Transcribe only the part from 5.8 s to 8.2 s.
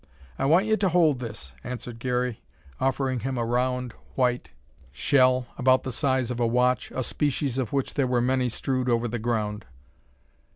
the size of a watch, a species of which there were